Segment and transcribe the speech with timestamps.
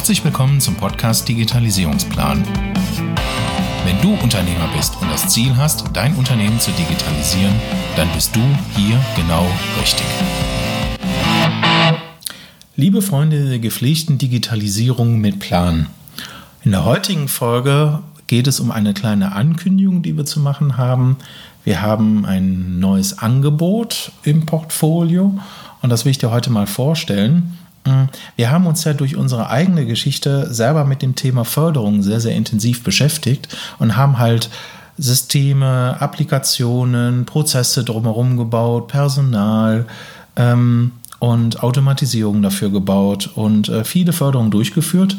[0.00, 2.42] Herzlich willkommen zum Podcast Digitalisierungsplan.
[3.84, 7.52] Wenn du Unternehmer bist und das Ziel hast, dein Unternehmen zu digitalisieren,
[7.96, 8.40] dann bist du
[8.74, 9.46] hier genau
[9.78, 10.06] richtig.
[12.76, 15.88] Liebe Freunde der gepflegten Digitalisierung mit Plan.
[16.64, 21.18] In der heutigen Folge geht es um eine kleine Ankündigung, die wir zu machen haben.
[21.62, 25.38] Wir haben ein neues Angebot im Portfolio
[25.82, 27.58] und das will ich dir heute mal vorstellen.
[27.84, 28.04] Mm,
[28.36, 32.34] wir haben uns ja durch unsere eigene Geschichte selber mit dem Thema Förderung sehr, sehr
[32.34, 34.50] intensiv beschäftigt und haben halt
[34.98, 39.86] Systeme, Applikationen, Prozesse drumherum gebaut, Personal
[40.36, 45.16] ähm, und Automatisierung dafür gebaut und äh, viele Förderungen durchgeführt.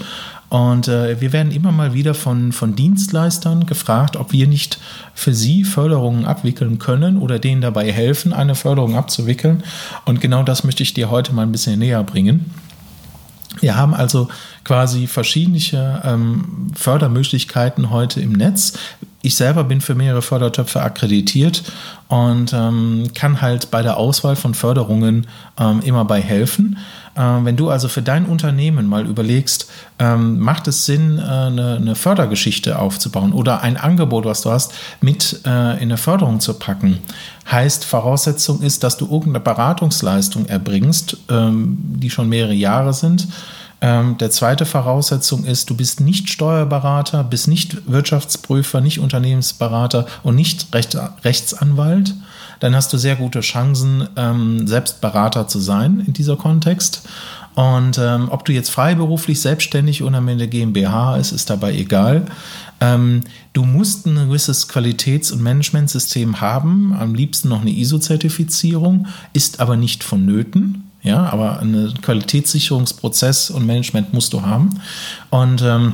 [0.49, 4.79] Und äh, wir werden immer mal wieder von, von Dienstleistern gefragt, ob wir nicht
[5.13, 9.63] für sie Förderungen abwickeln können oder denen dabei helfen, eine Förderung abzuwickeln.
[10.03, 12.51] Und genau das möchte ich dir heute mal ein bisschen näher bringen.
[13.59, 14.27] Wir haben also
[14.63, 18.73] quasi verschiedene ähm, Fördermöglichkeiten heute im Netz.
[19.23, 21.63] Ich selber bin für mehrere Fördertöpfe akkreditiert
[22.07, 25.27] und ähm, kann halt bei der Auswahl von Förderungen
[25.59, 26.77] ähm, immer bei helfen.
[27.15, 29.69] Äh, wenn du also für dein Unternehmen mal überlegst,
[29.99, 34.73] ähm, macht es Sinn, äh, eine, eine, Fördergeschichte aufzubauen oder ein Angebot, was du hast,
[35.01, 36.99] mit äh, in eine Förderung zu packen?
[37.49, 43.27] Heißt, Voraussetzung ist, dass du irgendeine Beratungsleistung erbringst, ähm, die schon mehrere Jahre sind.
[43.81, 50.35] Ähm, der zweite Voraussetzung ist, du bist nicht Steuerberater, bist nicht Wirtschaftsprüfer, nicht Unternehmensberater und
[50.35, 52.13] nicht Recht, Rechtsanwalt
[52.61, 57.01] dann hast du sehr gute Chancen, ähm, selbst Berater zu sein in dieser Kontext.
[57.55, 62.27] Und ähm, ob du jetzt freiberuflich, selbstständig oder mit der GmbH ist, ist dabei egal.
[62.79, 63.21] Ähm,
[63.53, 69.75] du musst ein gewisses Qualitäts- und Managementsystem haben, am liebsten noch eine ISO-Zertifizierung, ist aber
[69.75, 70.90] nicht vonnöten.
[71.03, 74.81] Ja, aber einen Qualitätssicherungsprozess und Management musst du haben.
[75.29, 75.93] Und ähm,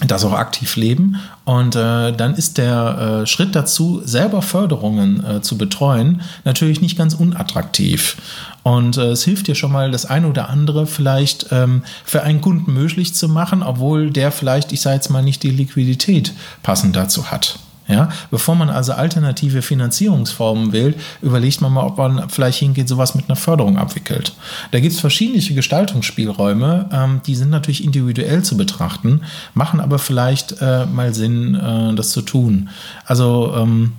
[0.00, 1.20] das auch aktiv leben.
[1.44, 6.98] Und äh, dann ist der äh, Schritt dazu, selber Förderungen äh, zu betreuen, natürlich nicht
[6.98, 8.16] ganz unattraktiv.
[8.62, 12.40] Und äh, es hilft dir schon mal, das eine oder andere vielleicht ähm, für einen
[12.40, 16.32] Kunden möglich zu machen, obwohl der vielleicht, ich sage jetzt mal, nicht die Liquidität
[16.62, 17.58] passend dazu hat.
[17.86, 23.14] Ja, bevor man also alternative Finanzierungsformen wählt, überlegt man mal, ob man vielleicht hingeht, sowas
[23.14, 24.32] mit einer Förderung abwickelt.
[24.70, 29.20] Da gibt es verschiedene Gestaltungsspielräume, ähm, die sind natürlich individuell zu betrachten,
[29.52, 32.70] machen aber vielleicht äh, mal Sinn, äh, das zu tun.
[33.04, 33.92] Also ähm,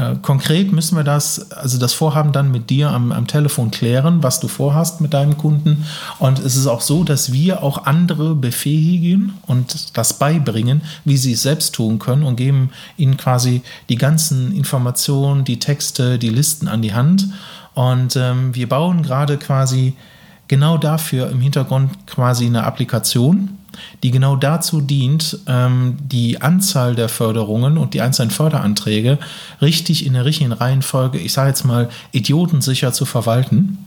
[0.00, 4.22] äh, konkret müssen wir das, also das Vorhaben dann mit dir am, am Telefon klären,
[4.22, 5.84] was du vorhast mit deinem Kunden.
[6.18, 11.32] Und es ist auch so, dass wir auch andere befähigen und das beibringen, wie sie
[11.32, 16.66] es selbst tun können und geben ihnen quasi die ganzen Informationen, die Texte, die Listen
[16.66, 17.28] an die Hand.
[17.74, 19.94] Und ähm, wir bauen gerade quasi
[20.48, 23.59] genau dafür im Hintergrund quasi eine Applikation,
[24.02, 29.18] die genau dazu dient, ähm, die Anzahl der Förderungen und die einzelnen Förderanträge
[29.60, 33.78] richtig in der richtigen Reihenfolge, ich sage jetzt mal, idiotensicher zu verwalten.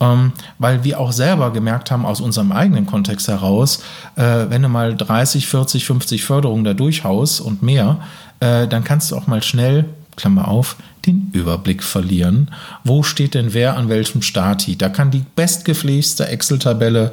[0.00, 3.82] Ähm, weil wir auch selber gemerkt haben aus unserem eigenen Kontext heraus,
[4.16, 7.98] äh, wenn du mal 30, 40, 50 Förderungen da durchhaust und mehr,
[8.40, 9.84] äh, dann kannst du auch mal schnell,
[10.16, 10.76] Klammer auf,
[11.06, 12.50] den Überblick verlieren.
[12.84, 14.76] Wo steht denn wer an welchem Stati?
[14.76, 17.12] Da kann die bestgepflegste Excel-Tabelle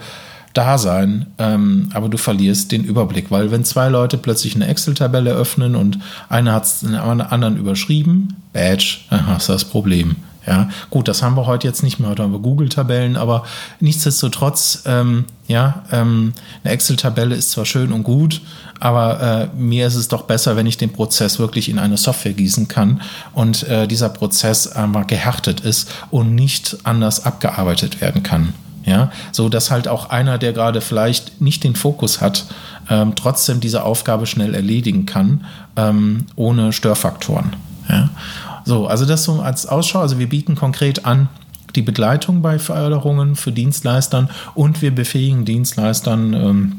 [0.53, 5.31] da sein, ähm, aber du verlierst den Überblick, weil wenn zwei Leute plötzlich eine Excel-Tabelle
[5.31, 10.15] öffnen und einer hat es den anderen überschrieben, Badge, dann hast du das Problem.
[10.47, 13.43] Ja, gut, das haben wir heute jetzt nicht mehr, heute haben wir Google-Tabellen, aber
[13.81, 16.33] nichtsdestotrotz, ähm, ja, ähm,
[16.63, 18.41] eine Excel-Tabelle ist zwar schön und gut,
[18.79, 19.21] aber
[19.53, 22.67] äh, mir ist es doch besser, wenn ich den Prozess wirklich in eine Software gießen
[22.67, 23.01] kann
[23.33, 28.53] und äh, dieser Prozess einmal gehärtet ist und nicht anders abgearbeitet werden kann.
[28.89, 32.45] Ja, so dass halt auch einer, der gerade vielleicht nicht den Fokus hat,
[32.89, 35.45] ähm, trotzdem diese Aufgabe schnell erledigen kann,
[35.75, 37.55] ähm, ohne Störfaktoren.
[37.87, 38.09] Ja.
[38.65, 39.99] So, also das so als Ausschau.
[39.99, 41.29] Also wir bieten konkret an
[41.75, 46.78] die Begleitung bei Förderungen für Dienstleistern und wir befähigen Dienstleistern, ähm,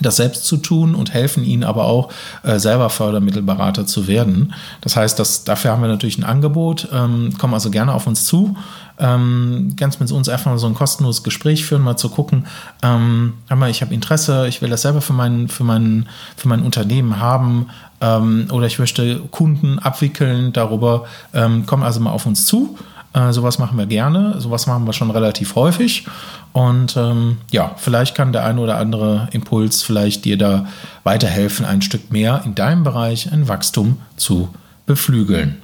[0.00, 2.10] das selbst zu tun und helfen ihnen aber auch,
[2.42, 4.54] äh, selber Fördermittelberater zu werden.
[4.80, 6.88] Das heißt, dass, dafür haben wir natürlich ein Angebot.
[6.92, 8.56] Ähm, kommen also gerne auf uns zu.
[9.00, 12.46] Ähm, ganz mit uns einfach mal so ein kostenloses Gespräch führen, mal zu gucken,
[12.82, 16.62] ähm, mal, ich habe Interesse, ich will das selber für mein, für mein, für mein
[16.62, 17.68] Unternehmen haben
[18.00, 21.04] ähm, oder ich möchte Kunden abwickeln darüber.
[21.32, 22.76] Ähm, komm also mal auf uns zu.
[23.14, 26.06] Äh, sowas machen wir gerne, sowas machen wir schon relativ häufig.
[26.52, 30.66] Und ähm, ja, vielleicht kann der eine oder andere Impuls vielleicht dir da
[31.04, 34.48] weiterhelfen, ein Stück mehr in deinem Bereich ein Wachstum zu
[34.86, 35.60] beflügeln.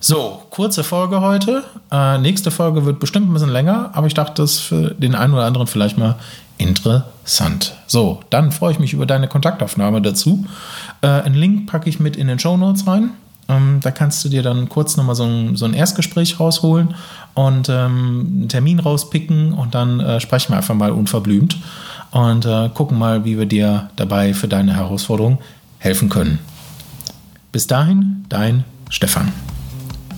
[0.00, 1.64] So, kurze Folge heute.
[1.90, 5.16] Äh, nächste Folge wird bestimmt ein bisschen länger, aber ich dachte, das ist für den
[5.16, 6.16] einen oder anderen vielleicht mal
[6.56, 7.74] interessant.
[7.86, 10.44] So, dann freue ich mich über deine Kontaktaufnahme dazu.
[11.02, 13.10] Äh, einen Link packe ich mit in den Show Notes rein.
[13.48, 16.94] Ähm, da kannst du dir dann kurz nochmal so ein, so ein Erstgespräch rausholen
[17.34, 21.56] und ähm, einen Termin rauspicken und dann äh, sprechen wir einfach mal unverblümt
[22.10, 25.38] und äh, gucken mal, wie wir dir dabei für deine Herausforderung
[25.78, 26.38] helfen können.
[27.52, 29.32] Bis dahin, dein Stefan.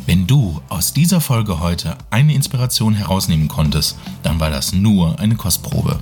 [0.06, 5.36] Wenn du aus dieser Folge heute eine Inspiration herausnehmen konntest, dann war das nur eine
[5.36, 6.00] Kostprobe.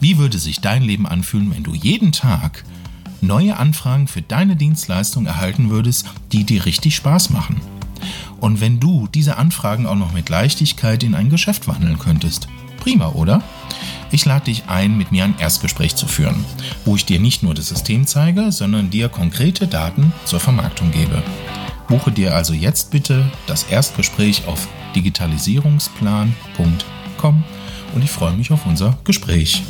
[0.00, 2.64] Wie würde sich dein Leben anfühlen, wenn du jeden Tag
[3.22, 7.60] neue Anfragen für deine Dienstleistung erhalten würdest, die dir richtig Spaß machen?
[8.40, 12.48] Und wenn du diese Anfragen auch noch mit Leichtigkeit in ein Geschäft wandeln könntest?
[12.78, 13.42] Prima, oder?
[14.10, 16.44] Ich lade dich ein, mit mir ein Erstgespräch zu führen,
[16.84, 21.22] wo ich dir nicht nur das System zeige, sondern dir konkrete Daten zur Vermarktung gebe.
[21.88, 27.44] Buche dir also jetzt bitte das Erstgespräch auf digitalisierungsplan.com
[27.94, 29.62] und ich freue mich auf unser Gespräch.